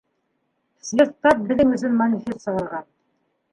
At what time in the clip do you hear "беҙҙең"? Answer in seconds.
1.51-1.77